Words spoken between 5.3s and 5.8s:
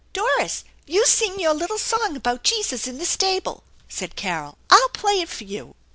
you."